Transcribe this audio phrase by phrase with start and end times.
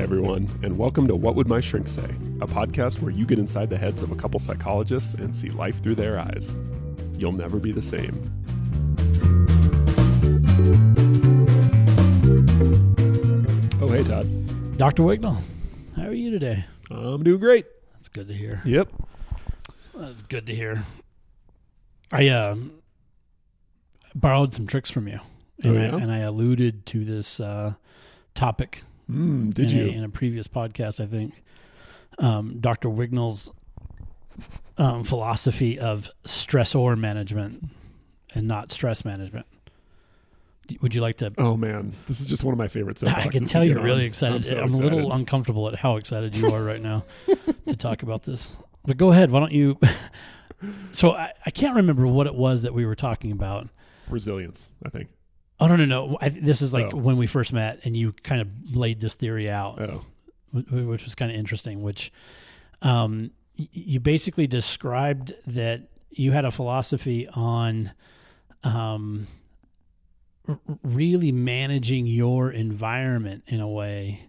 [0.00, 2.08] Hi, everyone, and welcome to What Would My Shrink Say,
[2.40, 5.82] a podcast where you get inside the heads of a couple psychologists and see life
[5.82, 6.54] through their eyes.
[7.18, 8.14] You'll never be the same.
[13.82, 14.78] Oh, hey, Todd.
[14.78, 15.02] Dr.
[15.02, 15.36] Wignall,
[15.94, 16.64] how are you today?
[16.90, 17.66] I'm doing great.
[17.92, 18.62] That's good to hear.
[18.64, 18.90] Yep.
[19.96, 20.82] That's good to hear.
[22.10, 22.72] I um,
[24.14, 25.20] borrowed some tricks from you,
[25.62, 25.94] and, Oh, yeah?
[25.94, 27.74] I, and I alluded to this uh,
[28.34, 29.84] topic Mm, did in, you?
[29.86, 31.02] A, in a previous podcast.
[31.02, 31.42] I think
[32.18, 32.88] um, Dr.
[32.88, 33.50] Wignall's
[34.78, 37.64] um, philosophy of stressor management
[38.34, 39.46] and not stress management.
[40.80, 41.32] Would you like to?
[41.38, 41.94] oh, man.
[42.06, 43.02] This is just one of my favorites.
[43.06, 44.36] I can tell you're get really excited.
[44.36, 47.04] I'm, so I'm a little uncomfortable at how excited you are right now
[47.66, 48.52] to talk about this.
[48.86, 49.32] But go ahead.
[49.32, 49.78] Why don't you?
[50.92, 53.68] so I, I can't remember what it was that we were talking about.
[54.08, 55.08] Resilience, I think.
[55.60, 56.18] Oh no no no!
[56.20, 56.96] I, this is like Oh.
[56.96, 60.04] when we first met, and you kind of laid this theory out, Oh,
[60.52, 61.82] which was kind of interesting.
[61.82, 62.12] Which,
[62.82, 67.92] um, you basically described that you had a philosophy on,
[68.64, 69.26] um,
[70.48, 74.22] r- really managing your environment in a way,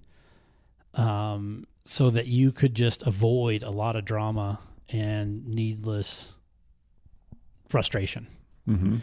[0.95, 6.33] um, so that you could just avoid a lot of drama and needless
[7.69, 8.27] frustration.
[8.67, 8.97] Mm-hmm.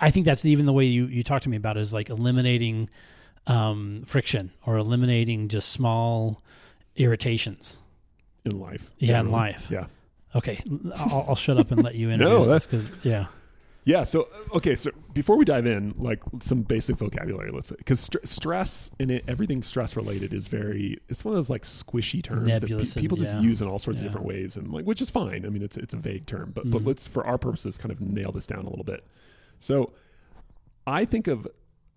[0.00, 2.10] I think that's even the way you, you talk to me about it is like
[2.10, 2.88] eliminating
[3.46, 6.42] um, friction or eliminating just small
[6.96, 7.78] irritations.
[8.44, 8.90] in life.
[8.98, 9.66] Yeah, in life.
[9.70, 9.86] Yeah.
[10.34, 10.62] Okay,
[10.96, 13.26] I'll, I'll shut up and let you No, that's- because yeah,
[13.88, 14.04] Yeah.
[14.04, 14.74] So okay.
[14.74, 19.10] So before we dive in, like some basic vocabulary, let's say, because st- stress and
[19.10, 20.98] it, everything stress related is very.
[21.08, 23.40] It's one of those like squishy terms Nebulous that pe- and- people just yeah.
[23.40, 24.06] use in all sorts Yeah.
[24.06, 25.46] of different ways, and like which is fine.
[25.46, 26.86] I mean, it's it's a vague term, but but Mhm.
[26.86, 29.06] let's for our purposes kind of nail this down a little bit.
[29.58, 29.92] So
[30.86, 31.48] I think of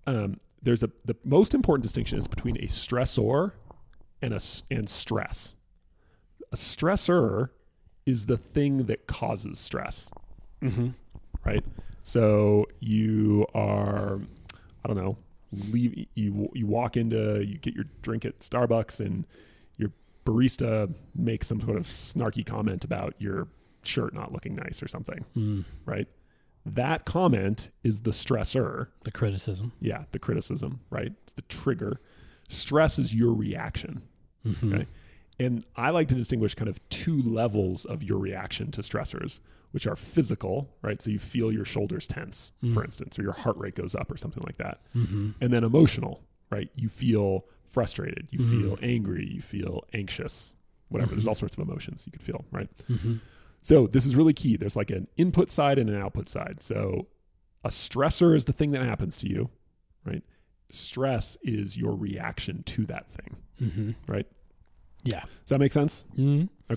[0.08, 3.52] um, there's a the most important distinction is between a stressor
[4.22, 4.39] and a
[4.72, 5.56] and stress.
[6.53, 7.50] A stressor
[8.06, 10.09] is the thing that causes stress
[10.62, 10.90] mm-hmm.
[11.46, 11.63] Right?
[12.03, 14.19] So you are,
[14.84, 15.18] I don't know,
[15.69, 19.25] leave you you walk into you get your drink at Starbucks and
[19.78, 19.91] your
[20.25, 23.47] barista makes some sort of snarky comment about your
[23.84, 26.07] shirt not looking nice or something, mm, right?
[26.66, 28.88] That comment is the stressor.
[29.03, 29.73] the criticism.
[29.79, 31.12] Yeah, the criticism, right?
[31.23, 32.00] It's the trigger.
[32.50, 34.03] Stress is your reaction.
[34.46, 34.73] Mm-hmm.
[34.73, 34.88] Okay.
[35.40, 39.40] And I like to distinguish kind of two levels of your reaction to stressors,
[39.72, 41.02] which are physical, right?
[41.02, 42.86] So you feel your shoulders tense, for Mm.
[42.86, 44.82] instance, or your heart rate goes up or something like that.
[44.96, 45.32] Mm-hmm.
[45.40, 46.70] And then emotional, right?
[46.76, 48.62] You feel frustrated, you Mhm.
[48.62, 50.56] feel angry, you feel anxious,
[50.90, 51.12] whatever.
[51.12, 51.30] There's Mhm.
[51.30, 52.70] all sorts of emotions you could feel, right?
[52.90, 53.16] Mm-hmm.
[53.62, 54.58] So this is really key.
[54.58, 56.58] There's like an input side and an output side.
[56.62, 57.08] So
[57.64, 59.50] a stressor is the thing that happens to you,
[60.03, 60.24] right?
[60.70, 63.38] Stress is your reaction to that thing.
[63.62, 63.92] Mm-hmm.
[64.12, 64.28] Right.
[65.03, 65.22] Yeah.
[65.22, 66.06] Does that make sense?
[66.18, 66.74] Mm-hmm.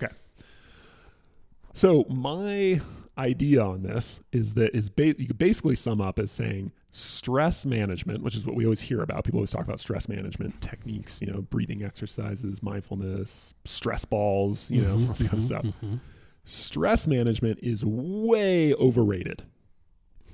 [1.74, 2.80] So my
[3.18, 7.66] idea on this is that is ba- you could basically sum up as saying stress
[7.66, 9.24] management, which is what we always hear about.
[9.24, 14.82] People always talk about stress management techniques, you know, breathing exercises, mindfulness, stress balls, you
[14.82, 15.64] know, all this kind of stuff.
[15.64, 15.96] Mm-hmm.
[16.44, 19.42] Stress management is way overrated.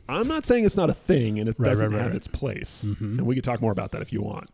[0.08, 2.26] I'm not saying it's not a thing and it Right, doesn't right, right, have its
[2.26, 2.84] place.
[2.86, 3.18] Mm-hmm.
[3.18, 4.50] And we could talk more about that if you want.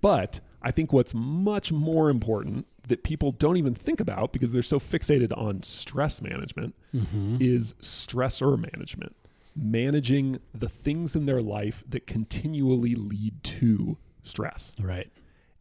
[0.00, 4.62] But I think what's much more important that people don't even think about because they're
[4.62, 7.36] so fixated on stress management Mm-hmm.
[7.40, 9.14] is stressor management.
[9.56, 14.74] Managing the things in their life that continually lead to stress.
[14.80, 15.10] Right.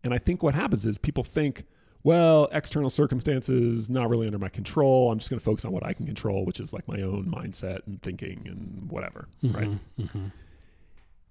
[0.04, 1.66] And I think what happens is people think,
[2.04, 5.12] well, external circumstances not really under my control.
[5.12, 7.26] I'm just going to focus on what I can control, which is like my own
[7.26, 9.70] mindset and thinking and whatever, right?
[10.00, 10.26] Mm-hmm.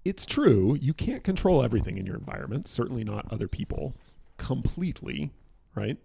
[0.05, 3.95] It's true you can't control everything in your environment certainly not other people
[4.37, 5.31] completely
[5.75, 5.97] right?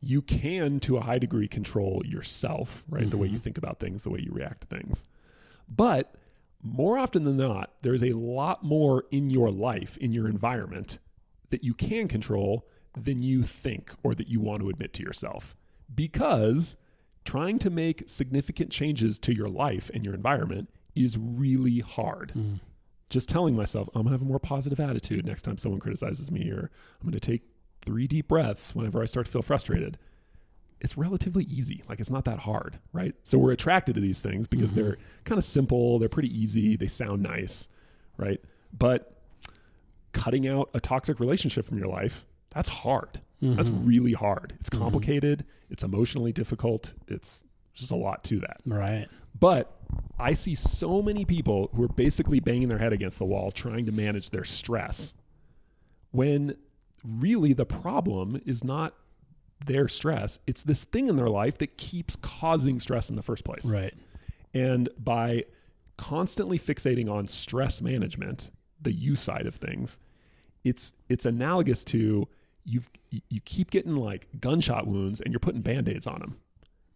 [0.00, 3.08] You can to a high degree control yourself right?
[3.10, 3.42] The way you Mhm.
[3.42, 5.04] think about things the way you react to things.
[5.68, 6.16] But
[6.62, 10.98] more often than not there's a lot more in your life in your environment
[11.50, 12.66] that you can control
[12.96, 15.54] than you think or that you want to admit to yourself.
[15.94, 16.76] Because
[17.24, 22.32] trying to make significant changes to your life and your environment is really hard.
[22.36, 22.60] Mm.
[23.12, 26.50] Just telling myself I'm gonna have a more positive attitude next time someone criticizes me,
[26.50, 26.70] or
[27.00, 27.42] I'm gonna take
[27.84, 29.98] three deep breaths whenever I start to feel frustrated.
[30.80, 31.82] It's relatively easy.
[31.88, 33.14] Like it's not that hard, right?
[33.22, 34.74] So we're attracted to these things because Mhm.
[34.74, 37.68] they're kind of simple, they're pretty easy, they sound nice,
[38.16, 38.40] right?
[38.76, 39.16] But
[40.12, 43.20] cutting out a toxic relationship from your life, that's hard.
[43.40, 43.86] That's Mhm.
[43.86, 44.54] really hard.
[44.60, 44.78] It's Mhm.
[44.78, 47.42] complicated, it's emotionally difficult, it's
[47.74, 48.60] just a lot to that.
[48.66, 49.08] right.
[49.38, 49.76] But
[50.22, 53.86] I see so many people who are basically banging their head against the wall trying
[53.86, 55.14] to manage their stress
[56.12, 56.56] when
[57.04, 58.94] really the problem is not
[59.66, 63.44] their stress, it's this thing in their life that keeps causing stress in the first
[63.44, 63.64] place.
[63.64, 63.94] Right.
[64.54, 65.44] And by
[65.96, 69.98] constantly fixating on stress management, the you side of things,
[70.64, 72.28] it's it's analogous to
[72.64, 76.36] you've you keep getting like gunshot wounds and you're putting band-aids on them.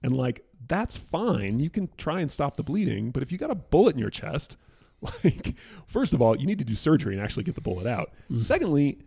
[0.02, 1.60] And like that's fine.
[1.60, 4.10] You can try and stop the bleeding, but if you got a bullet in your
[4.10, 4.56] chest,
[5.24, 5.54] like
[5.86, 8.12] first of all, you need to do surgery and actually get the bullet out.
[8.30, 8.42] Mm.
[8.42, 8.98] Secondly,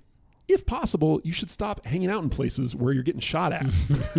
[0.47, 3.67] if possible, you should stop hanging out in places where you're getting shot at.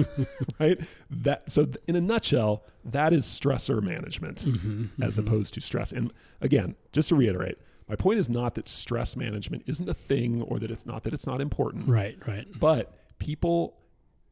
[0.61, 0.81] right?
[1.11, 5.91] That so in a nutshell, that is stressor management Mm-hmm, as opposed to stress.
[5.93, 7.59] And again, just to reiterate,
[7.89, 11.13] my point is not that stress management isn't a thing or that it's not that
[11.13, 11.89] it's not important.
[11.89, 12.17] Right.
[12.27, 12.47] Right.
[12.59, 13.77] But people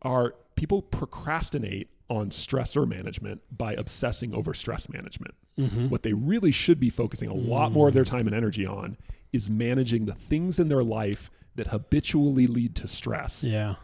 [0.02, 5.34] are people procrastinate on stressor management by obsessing over stress management.
[5.58, 5.88] Mm-hmm.
[5.88, 8.96] What they really should be focusing a lot more of their time and energy on
[9.32, 13.74] is managing the things in their life that habitually lead to stress Yeah.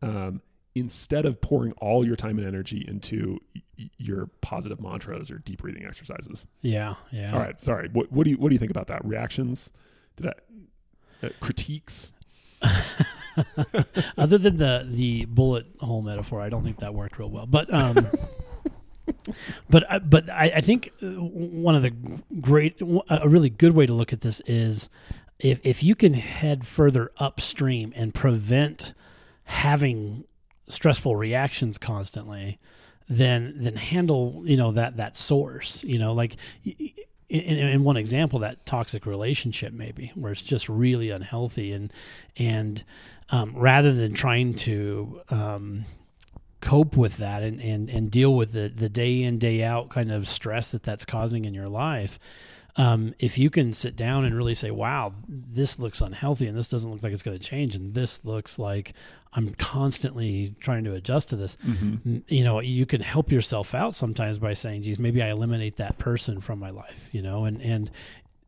[0.00, 0.40] um,
[0.74, 5.60] instead of pouring all your time and energy into y- your positive mantras or deep
[5.60, 6.46] breathing exercises.
[6.62, 6.94] Yeah.
[7.12, 7.32] Yeah.
[7.34, 7.90] All right, sorry.
[7.92, 9.04] What, what do you what do you think about that?
[9.04, 9.70] Reactions?
[10.16, 12.12] Did I uh, critiques?
[14.18, 17.46] Other than the the bullet hole metaphor, I don't think that worked real well.
[17.46, 18.06] But um,
[19.70, 21.90] but I- but I, I think uh, one of the
[22.40, 24.88] great, a really good way to look at this is
[25.38, 28.94] if if you can head further upstream and prevent
[29.44, 30.24] having
[30.68, 32.58] stressful reactions constantly,
[33.08, 35.82] then then handle you know that that source.
[35.84, 36.36] You know, like.
[37.30, 41.92] in, in one example, that toxic relationship maybe where it's just really unhealthy, and
[42.36, 42.84] and
[43.30, 45.84] um, rather than trying to um,
[46.60, 50.10] cope with that and, and, and deal with the, the day in day out kind
[50.10, 52.18] of stress that that's causing in your life
[52.76, 56.68] um, if you can sit down and really say wow this looks unhealthy and this
[56.68, 58.94] doesn't look like it's going to change and this looks like
[59.34, 63.94] i'm constantly trying to adjust to this n- you know you can help yourself out
[63.94, 67.60] sometimes by saying geez maybe i eliminate that person from my life you know and
[67.62, 67.90] and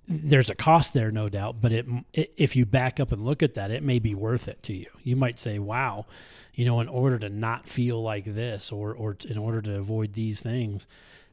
[0.09, 3.43] there's a cost there no doubt but it, it if you back up and look
[3.43, 6.07] at that it may be worth it to you you might say wow
[6.55, 10.13] you know in order to not feel like this or or in order to avoid
[10.13, 10.87] these things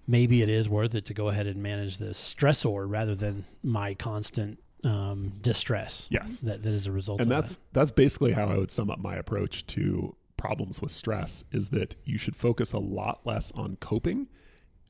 [0.07, 3.93] maybe it is worth it to go ahead and manage this stressor rather than my
[3.93, 6.39] constant um, distress Yes.
[6.39, 7.61] that, that is a result and of that's that.
[7.73, 11.95] that's basically how I would sum up my approach to problems with stress is that
[12.03, 14.27] you should focus a lot less on coping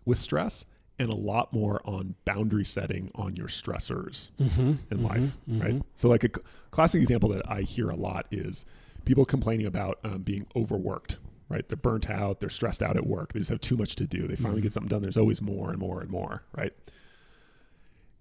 [0.03, 0.65] with stress
[1.03, 5.81] and a lot more on boundary setting on your stressors mm-hmm, in life, right?
[5.95, 6.41] So, like a c-
[6.71, 8.65] classic example that I hear a lot is
[9.05, 11.17] people complaining about um, being overworked,
[11.49, 11.67] right?
[11.67, 14.27] They're burnt out, they're stressed out at work, they just have too much to do.
[14.27, 15.01] They finally get something done.
[15.01, 16.73] There's always more and more and more, right?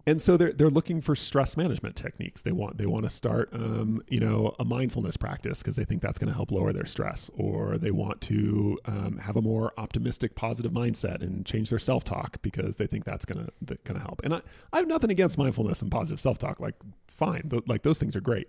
[0.05, 2.43] And so they're they're looking for stress management techniques.
[2.43, 6.03] They want they want to start, um, you know, a mindfulness practice because they think
[6.03, 9.73] that's going to help lower their stress, or they want to um, have a more
[9.79, 14.01] optimistic, positive mindset and change their self talk because they think that's gonna that gonna
[14.01, 14.21] help.
[14.25, 16.59] And I, I have nothing against mindfulness and positive self talk.
[16.59, 16.75] Like,
[17.07, 18.49] fine, th- like those things are great,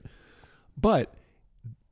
[0.76, 1.14] but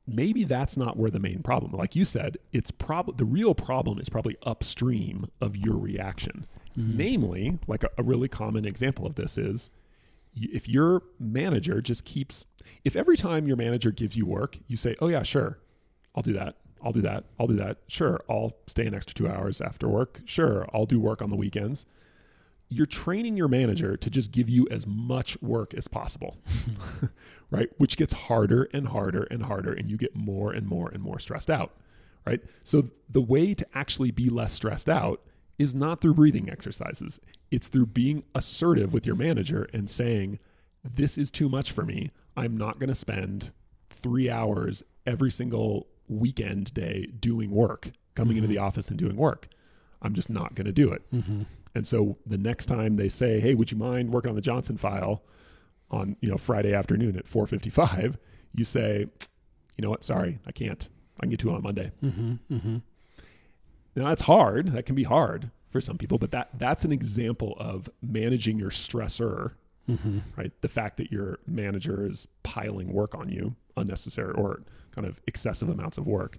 [0.08, 1.70] maybe that's not where the main problem.
[1.70, 6.46] Like you said, it's probably the real problem is probably upstream of your reaction.
[6.78, 6.96] Mm-hmm.
[6.96, 9.70] Namely, like a, a really common example of this is
[10.34, 12.46] if your manager just keeps
[12.84, 15.58] if every time your manager gives you work, you say, "Oh yeah, sure.
[16.14, 16.56] I'll do that.
[16.82, 17.24] I'll do that.
[17.38, 17.78] I'll do that.
[17.88, 20.20] Sure, I'll stay an extra 2 hours after work.
[20.24, 21.84] Sure, I'll do work on the weekends."
[22.68, 26.38] You're training your manager to just give you as much work as possible.
[27.52, 27.68] right?
[27.78, 31.18] Which gets harder and harder and harder and you get more and more and more
[31.18, 31.72] stressed out,
[32.26, 32.40] right?
[32.64, 35.20] So the way to actually be less stressed out
[35.58, 37.20] is not through breathing exercises.
[37.50, 40.38] It's through being assertive with your manager and saying,
[40.84, 42.10] "This is too much for me.
[42.36, 43.52] I'm not going to spend
[43.90, 49.48] 3 hours every single weekend day doing work, coming into the office and doing work.
[50.00, 51.42] I'm just not going to do it." Mm-hmm.
[51.74, 54.76] And so the next time they say, "Hey, would you mind working on the Johnson
[54.76, 55.22] file
[55.90, 58.16] on, you know, Friday afternoon at 4:55?"
[58.54, 59.06] You say,
[59.76, 60.04] "You know what?
[60.04, 60.88] Sorry, I can't.
[61.18, 62.76] I can get to it on Monday." Mm-hmm.
[63.96, 64.72] Now that's hard.
[64.72, 68.70] That can be hard for some people, but that that's an example of managing your
[68.70, 69.52] stressor,
[69.90, 70.20] Mm-hmm.
[70.36, 70.52] right?
[70.60, 74.62] The fact that your manager is piling work on you, unnecessary or
[74.94, 76.38] kind of excessive amounts of work,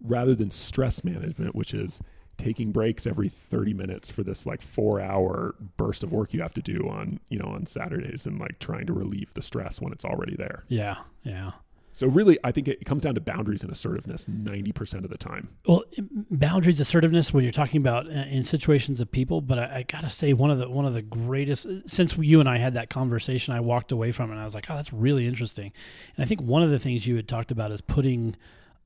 [0.00, 2.00] rather than stress management, which is
[2.38, 6.62] taking breaks every 30 minutes for this like 4-hour burst of work you have to
[6.62, 10.04] do on, you know, on Saturdays and like trying to relieve the stress when it's
[10.04, 10.62] already there.
[10.68, 11.50] Yeah, yeah.
[11.92, 15.18] So really, I think it comes down to boundaries and assertiveness ninety percent of the
[15.18, 15.48] time.
[15.66, 15.84] Well,
[16.30, 19.40] boundaries, assertiveness when you're talking about uh, in situations of people.
[19.40, 22.48] But I, I, gotta say, one of the one of the greatest since you and
[22.48, 24.92] I had that conversation, I walked away from it and I was like, oh, that's
[24.92, 25.72] really interesting.
[26.16, 28.36] And I think one of the things you had talked about is putting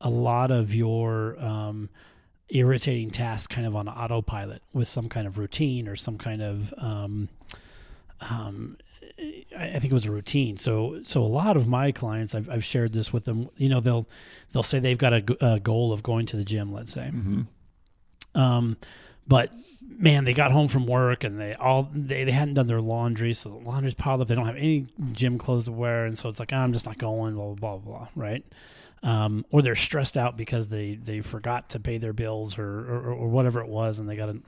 [0.00, 1.90] a lot of your um,
[2.49, 6.75] irritating tasks kind of on autopilot with some kind of routine or some kind of
[6.78, 7.28] um,
[8.20, 8.76] um,
[9.18, 10.56] I think it was a routine.
[10.56, 13.49] So so a lot of my clients, I've, I've shared this with them.
[13.56, 14.09] You know, they'll
[14.52, 17.11] they'll say they've got a, a goal of going to the gym, let's say.
[17.12, 17.42] Mm-hmm.
[18.40, 18.76] Um,
[19.26, 22.80] but man, they got home from work and they all they, they hadn't done their
[22.80, 24.28] laundry, so the laundry's piled up.
[24.28, 26.87] They don't have any gym clothes to wear, and so it's like oh, I'm just
[26.87, 27.35] not going.
[27.35, 28.09] Blah blah blah blah.
[28.16, 28.44] Right.
[29.04, 33.12] Um, or they're stressed out because they they forgot to pay their bills or or,
[33.12, 34.40] or whatever it was, and they got to.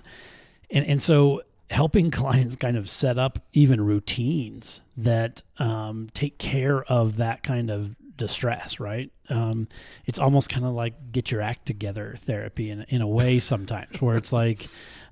[0.70, 6.82] And and so helping clients kind of set up even routines that um, take care
[6.84, 9.10] of that kind of distress, right?
[9.28, 9.68] Um,
[10.06, 14.00] it's almost kind of like get your act together therapy in, in a way sometimes
[14.00, 14.68] where it's like,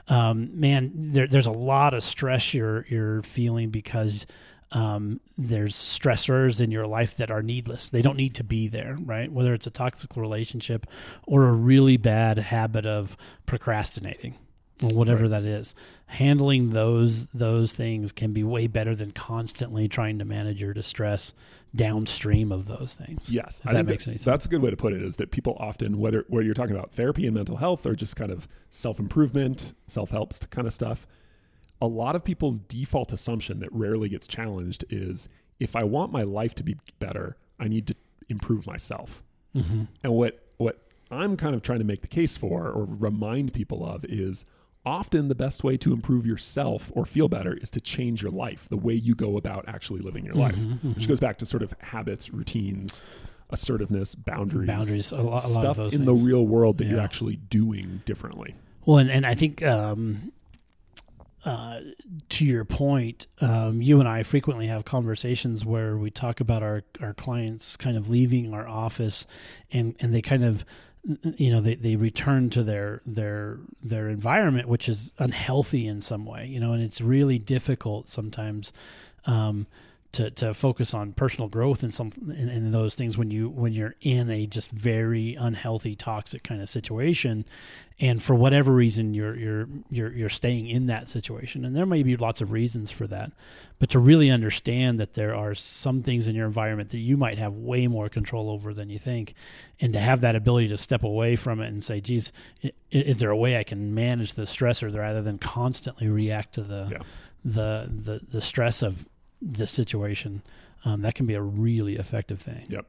[0.09, 4.27] um, man, there, there's a lot of stress you're, you're feeling because
[4.73, 7.89] um, there's stressors in your life that are needless.
[7.89, 9.31] They don't need to be there, right?
[9.31, 10.87] Whether it's a toxic relationship
[11.27, 14.37] or a really bad habit of procrastinating
[14.83, 15.31] or whatever right.
[15.31, 15.75] that is
[16.07, 21.33] handling those those things can be way better than constantly trying to manage your distress
[21.75, 23.29] downstream of those things.
[23.29, 24.25] Yes, if I that makes that, any sense.
[24.25, 25.03] That's a good way to put it.
[25.03, 28.17] Is that people often, whether where you're talking about therapy and mental health, or just
[28.17, 31.07] kind of self improvement, self help kind of stuff,
[31.81, 35.29] a lot of people's default assumption that rarely gets challenged is
[35.59, 37.97] if I want my life to be better, I need to
[38.29, 39.23] improve myself.
[39.55, 39.85] Mm-hmm.
[40.03, 40.79] And what what
[41.11, 44.45] I'm kind of trying to make the case for or remind people of is
[44.87, 48.67] often the best way to improve yourself or feel better is to change your life,
[48.69, 51.63] the way you go about actually living your life, mm-hmm, which goes back to sort
[51.63, 53.03] of habits, routines,
[53.51, 56.05] assertiveness, boundaries, boundaries, a lot, a stuff in things.
[56.05, 56.93] the real world that yeah.
[56.93, 58.55] you're actually doing differently.
[58.85, 60.33] Well, and, and I think um,
[61.45, 61.81] uh,
[62.31, 66.83] to your point, um, you and I frequently have conversations where we talk about our,
[67.01, 69.27] our clients kind of leaving our office
[69.71, 70.65] and, and they kind of
[71.37, 76.25] you know they, they return to their their their environment which is unhealthy in some
[76.25, 78.73] way you know and it's really difficult sometimes
[79.27, 79.67] um,
[80.15, 83.95] to to focus on personal growth and some in, those things when you when you're
[84.01, 87.45] in a just very unhealthy toxic kind of situation.
[88.01, 91.65] And for whatever reason you're you're you're you're staying in that situation.
[91.65, 93.33] And there may be lots of reasons for that.
[93.79, 97.39] But to really understand that there are some things in your environment that you might
[97.39, 99.35] have way more control over than you think
[99.81, 102.33] and to have that ability to step away from it and say geez
[102.91, 106.89] is there a way I can manage the stressor rather than constantly react to the
[106.91, 106.99] yeah.
[107.45, 109.05] the the the stress of
[109.41, 110.43] this situation,
[110.85, 112.67] um, that can be a really effective thing.
[112.69, 112.87] Yep.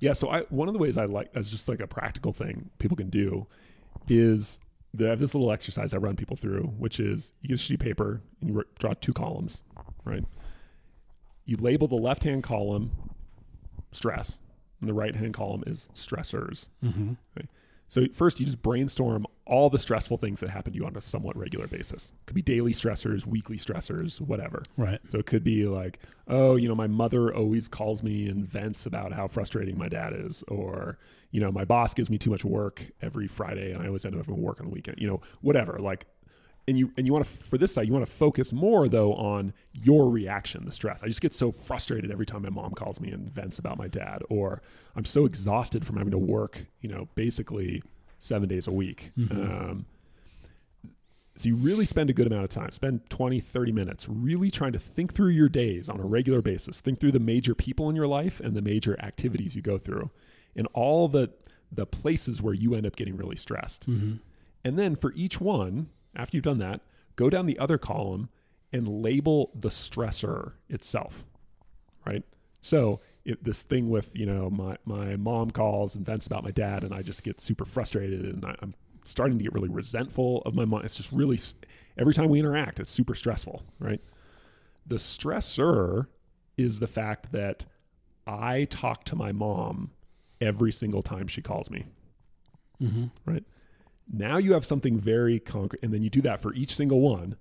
[0.00, 0.12] Yeah.
[0.12, 2.96] So I one of the ways I like as just like a practical thing people
[2.96, 3.46] can do
[4.08, 4.58] is
[4.92, 7.74] they have this little exercise I run people through, which is you get a sheet
[7.74, 9.62] of paper and you draw two columns,
[10.04, 10.24] right?
[11.44, 12.92] You label the left hand column
[13.90, 14.38] stress,
[14.80, 16.68] and the right hand column is stressors.
[16.82, 17.12] Mm-hmm.
[17.36, 17.48] Okay?
[17.88, 21.00] So first, you just brainstorm all the stressful things that happen to you on a
[21.00, 22.12] somewhat regular basis.
[22.26, 24.62] Could be daily stressors, weekly stressors, whatever.
[24.76, 25.00] Right.
[25.10, 25.98] So it could be like,
[26.28, 30.14] oh, you know, my mother always calls me and vents about how frustrating my dad
[30.14, 30.98] is, or
[31.30, 34.14] you know, my boss gives me too much work every Friday, and I always end
[34.14, 34.98] up having work on the weekend.
[35.00, 35.78] You know, whatever.
[35.80, 36.06] Like
[36.66, 39.14] and you and you want to for this side you want to focus more though
[39.14, 43.00] on your reaction the stress i just get so frustrated every time my mom calls
[43.00, 44.62] me and vents about my dad or
[44.96, 47.82] i'm so exhausted from having to work you know basically
[48.18, 49.40] seven days a week mm-hmm.
[49.40, 49.86] um,
[51.36, 54.72] so you really spend a good amount of time spend 20 30 minutes really trying
[54.72, 57.96] to think through your days on a regular basis think through the major people in
[57.96, 60.10] your life and the major activities you go through
[60.56, 61.30] and all the
[61.70, 64.14] the places where you end up getting really stressed mm-hmm.
[64.64, 66.80] and then for each one after you've done that,
[67.16, 68.28] go down the other column
[68.72, 71.24] and label the stressor itself,
[72.06, 72.24] right?
[72.60, 76.50] So it, this thing with you know my my mom calls and vents about my
[76.50, 80.42] dad, and I just get super frustrated, and I, I'm starting to get really resentful
[80.44, 80.84] of my mom.
[80.84, 81.38] It's just really
[81.96, 84.00] every time we interact, it's super stressful, right?
[84.86, 86.06] The stressor
[86.56, 87.64] is the fact that
[88.26, 89.90] I talk to my mom
[90.40, 91.86] every single time she calls me,
[92.80, 93.06] mm-hmm.
[93.24, 93.44] right?
[94.12, 97.36] Now you have something very concrete, and then you do that for each single one.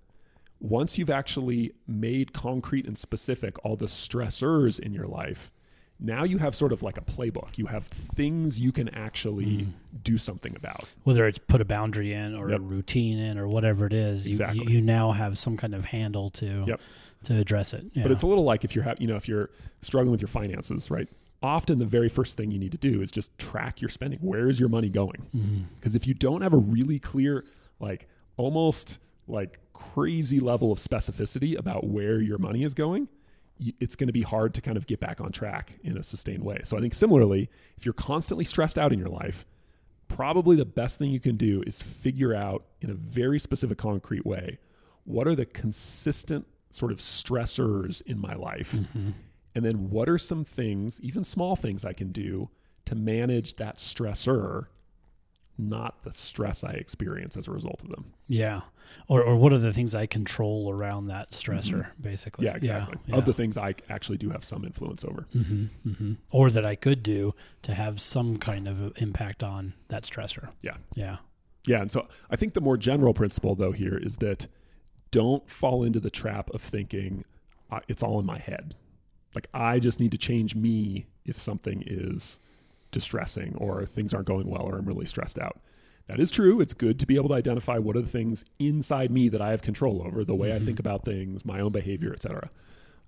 [0.60, 5.52] Once you've actually made concrete and specific all the stressors in your life,
[6.00, 7.58] now you have sort of like a playbook.
[7.58, 9.68] You have things you can actually mm.
[10.04, 10.86] do something about.
[11.04, 12.60] Whether it's put a boundary in or yep.
[12.60, 14.66] a routine in or whatever it is, exactly.
[14.66, 16.82] you, you now have some kind of handle to yep.
[17.26, 17.86] to address it.
[17.94, 18.04] Yeah.
[18.04, 19.50] But it's a little like if you're, ha- you know, if you're
[19.82, 21.10] struggling with your finances, right?
[21.44, 24.20] Often the very first thing you need to do is just track your spending.
[24.20, 25.28] Where is your money going?
[25.36, 25.64] Mm-hmm.
[25.76, 27.44] Because if you don't have a really clear,
[27.80, 28.08] like
[28.38, 28.98] almost
[29.28, 33.10] like crazy level of specificity about where your money is going,
[33.80, 36.44] it's going to be hard to kind of get back on track in a sustained
[36.44, 36.62] way.
[36.64, 39.46] So I think similarly, if you're constantly stressed out in your life,
[40.08, 44.26] probably the best thing you can do is figure out in a very specific, concrete
[44.26, 44.60] way
[45.06, 48.72] what are the consistent sort of stressors in my life.
[48.72, 49.12] Mm-hmm.
[49.56, 52.50] And then what are some things, even small things I can do
[52.86, 54.68] to manage that stressor,
[55.58, 58.14] not the stress I experience as a result of them.
[58.28, 58.62] Yeah.
[59.08, 62.46] Or or what are the things I control around that stressor, basically?
[62.48, 62.66] Mm-hmm.
[62.66, 62.98] Yeah, exactly.
[63.08, 65.28] Yeah, Of the things I actually do have some influence over.
[65.32, 70.04] hmm hmm Or that I could do to have some kind of impact on that
[70.04, 70.50] stressor.
[70.62, 70.78] Yeah.
[70.96, 71.18] Yeah.
[71.66, 71.82] Yeah.
[71.82, 74.48] And so I think the more general principle, though, here is that
[75.12, 77.24] don't fall into the trap of thinking
[77.72, 78.76] uh, it's all in my head.
[79.36, 82.40] Like, I just need to change me if something is
[82.92, 85.60] distressing or things aren't going well or I'm really stressed out.
[86.08, 86.60] That is true.
[86.60, 89.52] It's good to be able to identify what are the things inside me that I
[89.52, 92.50] have control over, the way I think about things, my own behavior, etc.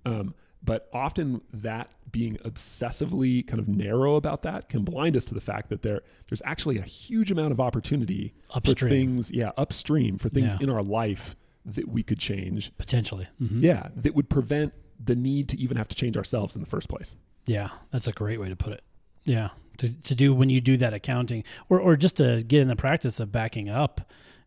[0.05, 5.33] Um, but often that being obsessively kind of narrow about that can blind us to
[5.33, 10.17] the fact that there there's actually a huge amount of opportunity for things, yeah, upstream
[10.17, 10.57] for things Yeah.
[10.61, 12.71] in our life that we could change.
[12.77, 13.27] Potentially.
[13.39, 14.73] hmm Yeah, that would prevent
[15.03, 17.15] the need to even have to change ourselves in the first place.
[17.45, 18.83] Yeah, that's a great way to put it.
[19.23, 22.67] Yeah, to to do when you do that accounting, or or just to get in
[22.67, 24.01] the practice of backing up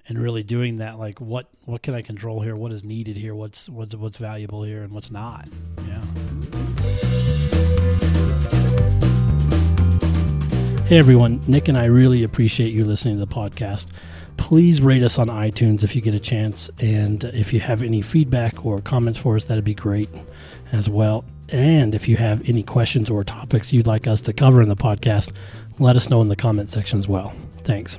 [0.09, 0.99] and really doing that.
[0.99, 2.57] Like, what what can I control here?
[2.57, 3.35] What is needed here?
[3.35, 5.49] What's what's what's valuable here, and what's not?
[5.87, 6.03] Yeah.
[10.87, 13.89] Hey everyone, Nick and I really appreciate you listening to the podcast.
[14.39, 18.01] Please rate us on iTunes if you get a chance, and if you have any
[18.01, 20.09] feedback or comments for us, that'd be great
[20.73, 21.25] as well.
[21.51, 24.77] And if you have any questions or topics you'd like us to cover in the
[24.77, 25.33] podcast,
[25.79, 27.33] let us know in the comment section as well.
[27.65, 27.99] Thanks.